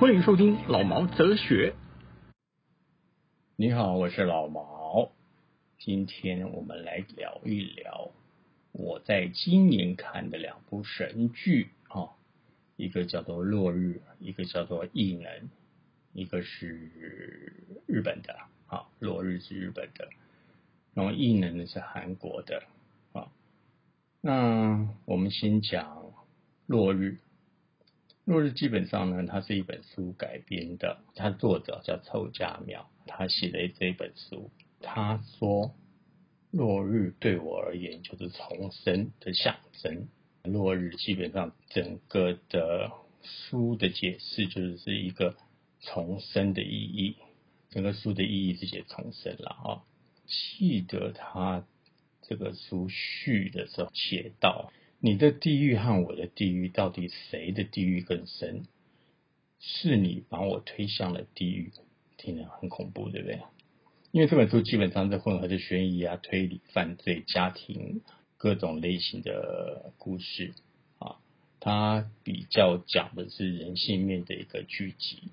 [0.00, 1.74] 欢迎收听老毛哲学。
[3.60, 5.12] 你好，我是老毛。
[5.78, 8.10] 今天我们来聊一聊
[8.72, 12.08] 我在今年看的两部神剧啊，
[12.76, 15.30] 一个叫做《落日》，一个叫做《异能》，
[16.14, 16.90] 一个是
[17.86, 18.34] 日本的
[18.66, 20.08] 啊，《落日》是日本的，
[20.94, 22.62] 然后《异能》呢是韩国的
[23.12, 23.30] 啊。
[24.22, 25.98] 那我们先讲
[26.66, 27.18] 《落日》。
[28.26, 35.74] 落日基本上呢，它是一本书改编的，它作者叫臭家苗，他写的这本书，他说
[36.52, 40.08] 落日对我而言就是重生的象征。
[40.44, 45.34] 落日基本上整个的书的解释就是是一个
[45.80, 47.16] 重生的意义，
[47.70, 49.82] 整个书的意义是写重生了啊。
[50.58, 51.66] 记得他
[52.22, 54.72] 这个书序的时候写到。
[55.02, 58.64] 你的地狱和我的地狱，到底谁的地狱更深？
[59.58, 61.72] 是你把我推向了地狱，
[62.18, 63.40] 听着很恐怖，对不对？
[64.10, 68.02] 因为这本书基本上是混合着悬疑啊、推理、犯罪、家庭
[68.36, 70.52] 各种类型的故事
[70.98, 71.16] 啊。
[71.60, 75.30] 它比较讲的是人性面的一个剧集，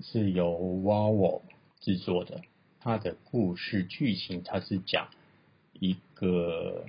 [0.00, 1.42] 是由 Wow
[1.80, 2.40] 制作的。
[2.80, 5.10] 它的故事剧情，它是讲
[5.74, 6.86] 一个。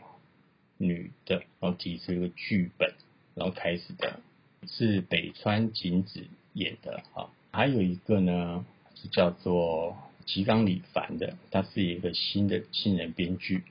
[0.78, 2.94] 女的，然后提出一个剧本，
[3.36, 4.20] 然后开始的，
[4.68, 7.30] 是北川景子演的啊。
[7.52, 13.64] 还有一个呢，是叫做吉冈里凡的，他是一个新的新人编剧。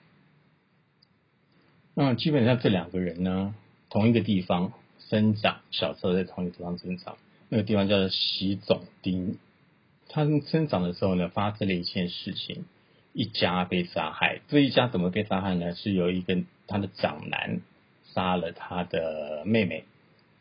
[1.95, 3.55] 那基本上这两个人呢，
[3.89, 4.73] 同一个地方
[5.09, 7.17] 生长，小时候在同一个地方生长，
[7.49, 9.39] 那个地方叫做西总町。
[10.09, 12.65] 他生长的时候呢，发生了一件事情。
[13.19, 15.75] 一家被杀害，这一家怎么被杀害呢？
[15.75, 17.63] 是由一个他的长男
[18.13, 19.85] 杀了他的妹妹，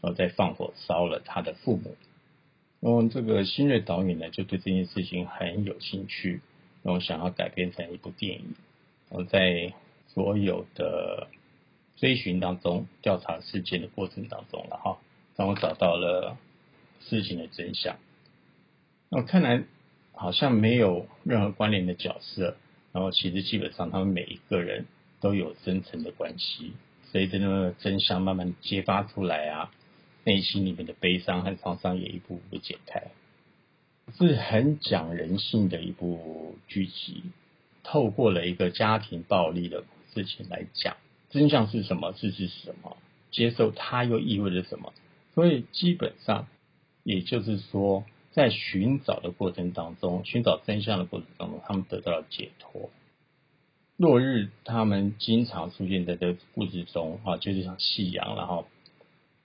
[0.01, 1.95] 然后再放火烧了他的父母。
[2.81, 6.41] 然后这个新锐导演呢，就对这件事情很有兴趣，
[6.83, 8.55] 然后想要改编成一部电影。
[9.09, 9.73] 然后在
[10.09, 11.29] 所有的
[11.95, 14.97] 追寻当中，调查事件的过程当中了哈，
[15.37, 16.37] 让我找到了
[16.99, 17.95] 事情的真相。
[19.07, 19.63] 那看来
[20.11, 22.57] 好像没有任何关联的角色。
[22.95, 24.85] 然后其实基本上他们每一个人
[25.19, 26.71] 都有深层的关系，
[27.11, 29.69] 随着那个真相慢慢揭发出来啊，
[30.23, 33.03] 内心里面的悲伤和创伤也一步步解开，
[34.17, 37.23] 是很讲人性的一部剧集。
[37.83, 40.95] 透过了一个家庭暴力的事情来讲，
[41.29, 42.95] 真相是什么，事实是什么，
[43.29, 44.93] 接受它又意味着什么。
[45.33, 46.47] 所以基本上，
[47.03, 48.05] 也就是说。
[48.35, 52.89] 在寻找的过程当中，寻找真相的过程当中，他们得到了解脱。
[53.95, 58.67] 落日他们经常出现在这个故事中啊，就是像夕阳，然后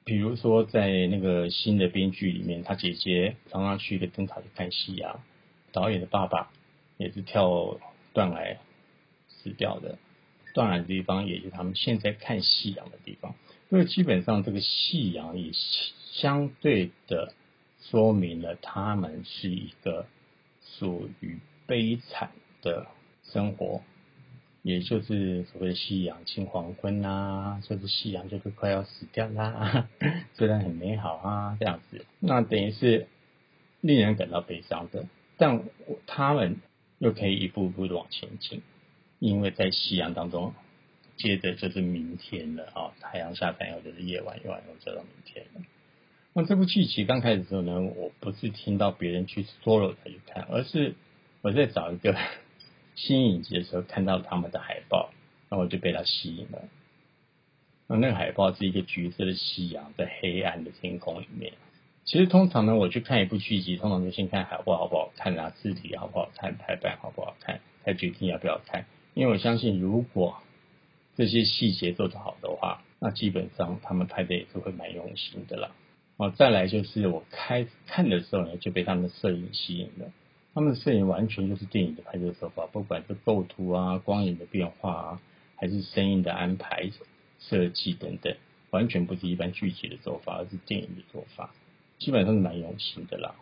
[0.05, 5.22] 比如说在那个新的编剧里面，他姐姐常常去一个灯塔去看夕阳，
[5.71, 6.51] 导演的爸爸
[6.97, 7.78] 也是跳
[8.12, 8.59] 断崖
[9.28, 9.99] 死掉的，
[10.53, 13.37] 断崖的地方也是他们现在看夕阳的地方，
[13.69, 15.53] 因为基本上这个夕阳也
[16.11, 17.34] 相对的。
[17.80, 20.06] 说明了他们是一个
[20.78, 22.30] 属于悲惨
[22.62, 22.86] 的
[23.24, 23.82] 生活，
[24.62, 29.88] 也就是所谓夕阳近黄昏啊，就是夕阳就是快要死掉啦，
[30.34, 33.06] 虽然很美好啊这样子，那等于是
[33.80, 35.06] 令人感到悲伤的，
[35.38, 35.62] 但
[36.06, 36.56] 他们
[36.98, 38.62] 又可以一步步的往前进，
[39.18, 40.52] 因为在夕阳当中，
[41.16, 45.62] 接着就是明天了啊，太阳下山后就是夜晚，夜晚又走到明天了。
[46.32, 50.94] 那这部剧集刚开始的时候呢，我不是听到别人去 solo 才去看，而是
[51.42, 52.16] 我在找一个
[52.94, 55.12] 新影集的时候看到他们的海报，
[55.48, 56.62] 那我就被它吸引了。
[57.88, 61.53] 那那个海报是一个橘色的夕阳在黑暗的天空里面。
[62.04, 68.86] 其实通常呢，我去看一部剧集，通常就先看海报好不好看啊，字体好不好看，排版好不好看，才决定要不要看。
[69.15, 70.36] 因为我相信，如果
[71.16, 75.72] 这些细节做得好的话，那基本上他们拍的也是会蛮用心的啦。
[76.21, 80.13] 哦，再来就是我开看的时候呢，就被他们的摄影吸引了。
[80.53, 85.21] 他们的摄影完全就是电影的拍摄手法，不管是构图啊、光影的变化啊，
[85.57, 86.91] 还是声音的安排、
[87.39, 88.37] 设计等等，
[88.69, 91.55] 完全不是一般剧集的做法，而是电影的做法，
[91.99, 93.34] 基本上是蛮用心的啦。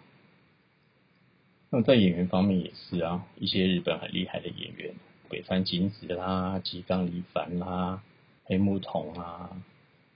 [1.71, 4.95] 那么在演员方面也是啊，一些日本很厉害的演员，
[5.29, 8.05] 北川景子啦、吉冈里帆啦、
[8.45, 9.51] 黑木瞳啊，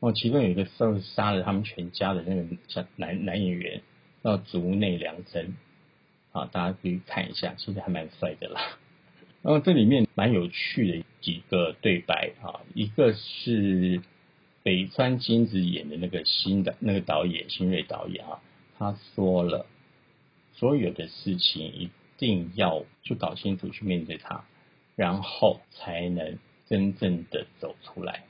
[0.03, 2.45] 哦，其中有一个时候杀了他们全家的那个
[2.97, 3.81] 男男演员
[4.25, 5.55] 叫竹内良真，
[6.33, 8.61] 啊，大家可以看一下，其实还蛮帅的啦。
[9.43, 14.03] 然后这里面蛮有趣的几个对白啊，一个是
[14.65, 18.43] 北川景子演的那个新的那个导演新锐导演啊，
[18.79, 19.67] 他说了。
[20.55, 24.45] 所有的事情一定要去搞清楚，去面对它，
[24.95, 26.39] 然后才能
[26.69, 28.25] 真正的走出来。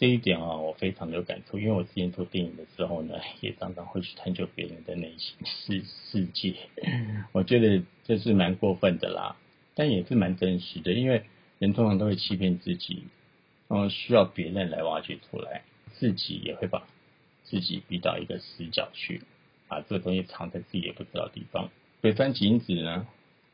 [0.00, 6.54] 这一点啊，我非常的有感触，因为我之前做电影的时候呢， 也常常会去探究别人的内心世世界。
[7.32, 9.36] 我觉得这是蛮过分的啦，
[9.74, 11.24] 但也是蛮真实的，因为
[11.58, 13.04] 人通常都会欺骗自己，
[13.68, 16.88] 然后需要别人来挖掘出来，自己也会把
[17.44, 19.20] 自己逼到一个死角去。
[19.68, 21.70] 把这个东西藏在自己也不知道的地方。
[22.00, 23.06] 北山景子呢，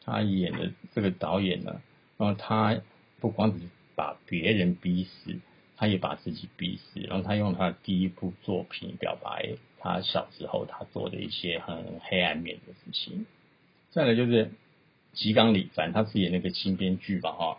[0.02, 1.82] 他演的这个导演呢，
[2.16, 2.80] 然后他
[3.20, 5.36] 不光只是把别人逼死，
[5.76, 7.00] 他也把自己逼死。
[7.00, 13.26] 然后他用他的第一部作品表白他小时候他做的一些很黑暗面的事情。
[13.90, 14.50] 再来就是
[15.12, 17.58] 吉冈里帆，他是演那个新编剧吧哈，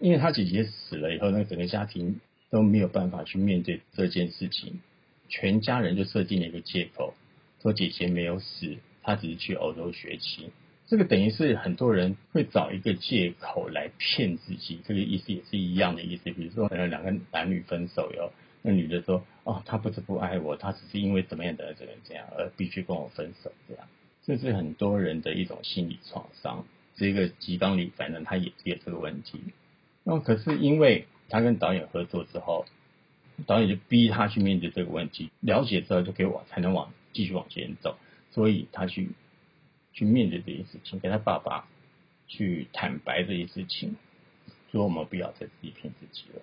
[0.00, 2.20] 因为他姐姐死了以后，那整个家庭
[2.50, 4.80] 都没有办法去面对这件事情，
[5.28, 7.14] 全家人就设定了一个借口。
[7.62, 10.50] 说姐姐没有死，她只是去欧洲学习。
[10.88, 16.30] 这个等于是很多人会找一个借口来骗自己，这个意思也是一样的意思。
[16.30, 18.32] 比如说，两个男女分手哟，
[18.62, 23.86] 那女的说：“哦，他不是不爱我，他只是因为怎么样的怎么样而必须跟我分手。”这样，
[24.24, 26.64] 这是很多人的一种心理创伤。
[26.96, 29.40] 这个吉冈里，反正他也有这个问题。
[30.04, 32.64] 那，可是因为他跟导演合作之后，
[33.46, 36.92] 导演就逼他去面对这个问题，了解之后就给我才能往。
[37.10, 37.96] 继续往前走，
[38.32, 39.10] 所以他去
[39.92, 41.68] 去面对这些事情，跟他爸爸
[42.26, 43.96] 去坦白这些事情，
[44.70, 46.42] 说我们不要再自己骗自己了。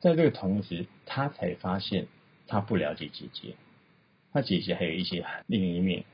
[0.00, 2.06] 在这个同时，他才发现
[2.46, 3.54] 他不了解姐姐，
[4.32, 6.04] 他姐姐还有一些另一面，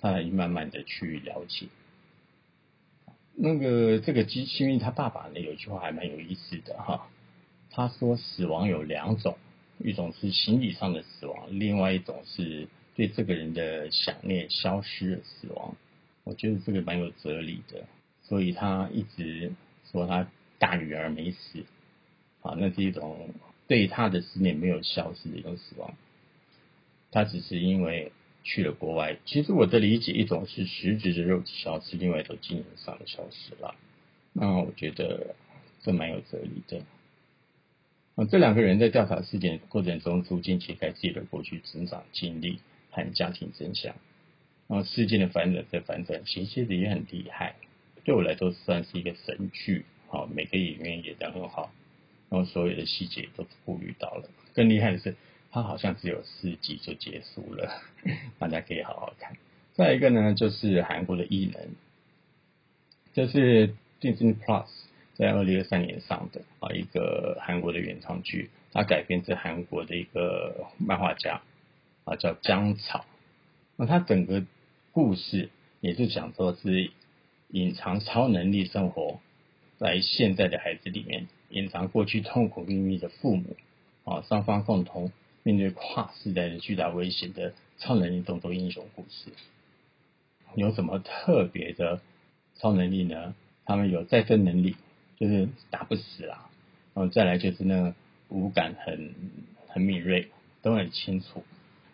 [0.00, 1.66] 他慢慢的去了解。
[3.34, 7.08] 那个这个机器因为他爸爸呢有一句话还蛮有意思的哈，
[7.70, 9.36] 他说死亡有两种，
[9.78, 12.68] 一种是心理上的死亡，另外一种是。
[12.98, 15.76] 对这个人的想念消失了，死亡，
[16.28, 17.86] 我觉得这个蛮有哲理的。
[18.22, 19.52] 所以他一直
[19.90, 21.64] 说他大女儿没死，
[22.42, 23.30] 啊，那是一种
[23.66, 25.94] 对他的思念没有消失的一种死亡。
[27.10, 28.12] 他只是因为
[28.44, 29.16] 去了国外。
[29.24, 33.74] 其实我的理解，一种是实质的肉体消失，另外一种精神上的消失了。
[34.34, 35.34] 那我觉得
[35.82, 36.82] 这蛮有哲理的。
[38.16, 42.60] 啊，这两个人在调查事件过程中，逐渐揭开自己的过去成长经历。
[42.90, 43.94] 和家庭真相，
[44.68, 47.56] 然后事件的反转再反转，其实也很厉害。
[48.04, 51.72] 对我来说算是一个神剧，好，每个演员演的很好，
[52.28, 54.28] 然后所有的细节都顾虑到了。
[54.54, 55.16] 更厉害的是，
[55.50, 57.82] 它好像只有四集就结束了，
[58.38, 59.36] 大家可以好好看。
[59.74, 61.70] 再一个呢，就是韩国的艺人，
[63.14, 64.66] 这是 Disney Plus
[65.14, 71.40] 在二零二三年上的啊一个韩国的原创剧，它改编自韩国的一个漫画家。
[72.04, 73.04] 啊，叫姜草。
[73.76, 74.42] 那他整个
[74.92, 75.50] 故事
[75.80, 76.90] 也是讲说，是
[77.48, 79.20] 隐藏超能力生活
[79.78, 83.56] 在现在的孩子里面，隐藏过去痛苦秘密的父母
[84.04, 89.30] 啊，双方共同面对跨世代的巨大危险的超能力动作英雄故事。
[90.54, 92.00] 有什么特别的
[92.56, 93.34] 超能力呢？
[93.64, 94.76] 他们有再生能力，
[95.18, 96.48] 就是打不死啦。
[96.94, 97.94] 然后再来就是那个
[98.28, 99.14] 五感很
[99.68, 100.28] 很敏锐，
[100.62, 101.44] 都很清楚。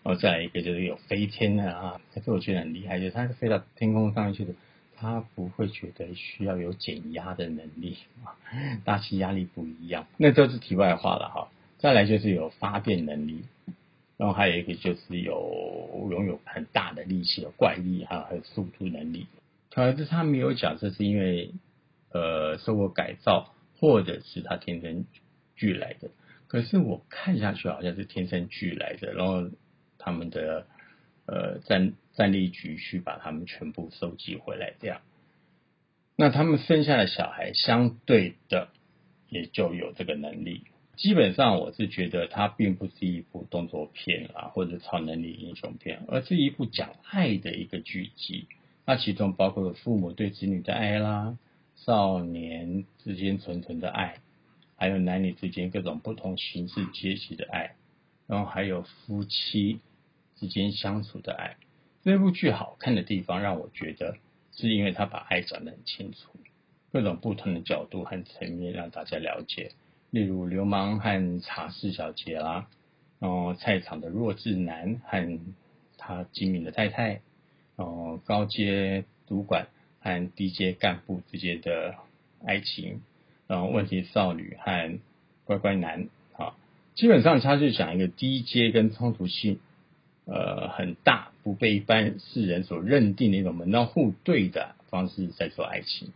[0.05, 4.53] 然后再一个就是有飞天的啊，可是我觉得很厉害，就是他是飞到天空上去的，
[4.95, 8.37] 他不会觉得需要有减压的能力啊，
[8.85, 10.07] 大气压力不一样。
[10.19, 11.49] 那都是题外话了哈。
[11.79, 13.45] 再来就是有发电能力，
[14.19, 19.27] 然后还有一个就是有拥有很大的力气的怪力哈，还有速度能力。
[19.71, 21.51] 可是他没有讲这是因为
[22.13, 25.07] 呃受过改造，或者是他天生
[25.57, 26.11] 俱来的。
[26.47, 29.49] 可是我看下去好像是天生俱来的，然后。
[30.05, 30.67] 他们的
[31.25, 35.01] 呃战战力局去把他们全部收集回来，这样，
[36.15, 38.69] 那他们生下的小孩相对的
[39.31, 40.65] 也就有这个能力。
[40.97, 48.47] 基本上我是觉得它并不是一部动作片啊，或者超能力英雄片，而是一部讲爱的一个剧集。
[48.85, 51.39] 那其中包括了父母对子女的爱啦，
[51.75, 54.19] 少年之间纯纯的爱，
[54.77, 57.75] 还有男女之间各种不同形式阶级的爱，
[58.29, 59.81] 然后还有夫妻。
[60.37, 61.57] 之间相处的爱，
[62.03, 64.17] 这部剧好看的地方让我觉得
[64.53, 66.31] 是因为他把爱讲得很清楚，
[66.93, 69.73] 各种不同的角度和层面让大家了解。
[70.11, 72.69] 例如流氓和茶室小姐啦，
[73.19, 75.41] 然后，菜场的弱智男和
[75.99, 77.21] 他精明的太太，
[77.77, 79.67] 然后，高阶主管
[80.01, 81.97] 和低阶干部之间的
[82.45, 83.01] 爱情，
[83.49, 85.01] 然后问题少女和
[85.45, 86.55] 乖乖男，啊，
[86.95, 89.59] 基本上他就讲一个低阶跟冲突性，
[90.27, 96.13] 呃，很大，不被一般世人所认定的一种门当户对的方式在做爱情。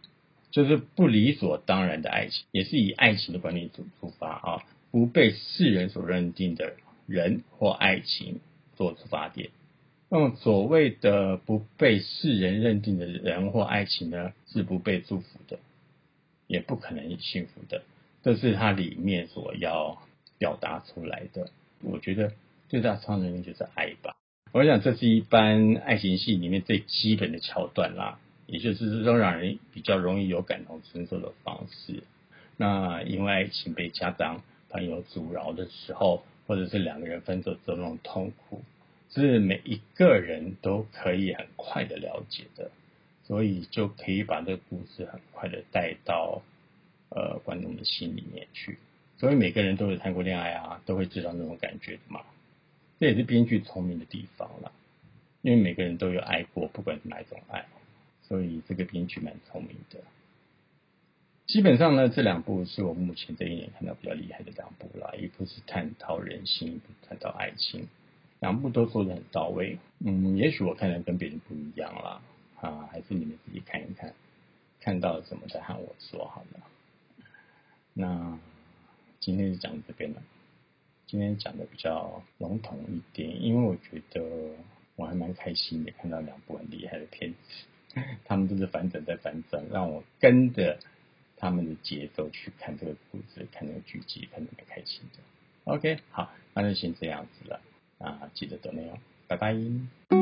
[0.51, 6.73] 就是不理所当然的爱情，也是以爱情的观念出出发啊，不被世人所认定的
[7.07, 8.41] 人或爱情
[8.75, 9.51] 做出发点。
[10.09, 15.59] 那么所谓的不被世人认定的人或爱情呢，是不被祝福的，
[16.47, 17.83] 也不可能幸福的。
[18.23, 20.03] 这是它里面所要
[20.39, 21.51] 表达出来的。
[21.83, 22.33] 我觉得
[22.69, 24.17] 最大创造力就是爱吧。
[24.53, 28.19] 我想这是一般爱情戏里面最基本的桥段啦。
[28.51, 32.03] 也就是这种，让人比较容易有感同身受的方式。
[32.57, 38.63] 那因为爱情被家长、朋友阻挠的时候，或者是两个人分手之后那种痛苦，
[39.11, 42.71] 是每一个人都可以很快的了解的，
[43.27, 46.41] 所以就可以把这个故事很快的带到
[47.11, 48.79] 呃观众的心里面去。
[49.19, 52.23] 所以每个人都有谈过恋爱啊，都会知道那种感觉的嘛。
[52.99, 54.73] 这也是编剧聪明的地方了，
[55.43, 57.67] 因为每个人都有爱过，不管是哪一种爱。
[58.23, 60.01] 所以这个编剧蛮聪明的。
[61.47, 65.15] 基本上呢，这两部是我目前这一年看到比较厉害的两部啦。
[65.19, 67.89] 一部是探讨人性，一部探讨爱情，
[68.41, 69.79] 两部都做的很到位。
[70.01, 72.21] 嗯，也许我看的跟别人不一样啦，
[72.61, 74.13] 啊，还是你们自己看一看，
[74.81, 76.61] 看到什么再和我说好了。
[77.95, 78.39] 那
[79.21, 80.23] 今天就讲这边了。
[81.09, 84.23] 今天讲的比较笼统一点，因为我觉得
[84.95, 87.39] 我还蛮开心的，看到两部很厉害的片子。
[88.27, 90.79] 他们都是反转再反转，让我跟着
[91.39, 95.21] 他们的节奏去看这个故事，看那个剧集，看得蛮开心的。
[95.65, 97.61] OK，好，那就先这样子了
[97.99, 100.18] 啊，记得等内哦，拜拜。